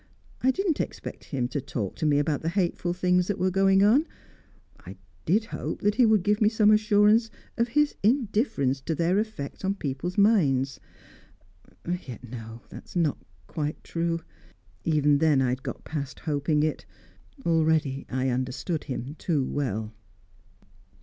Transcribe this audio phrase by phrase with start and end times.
[0.41, 3.83] I didn't expect him to talk to me about the hateful things that were going
[3.83, 4.07] on;
[4.83, 4.95] I
[5.27, 9.63] did hope that he would give me some assurance of his indifference to their effect
[9.63, 10.79] on people's minds.
[11.87, 14.21] Yet no; that is not quite true.
[14.83, 16.83] Even then, I had got past hoping it.
[17.45, 19.93] Already I understood him too well."